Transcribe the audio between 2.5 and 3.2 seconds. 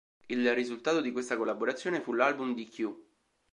di "Kew.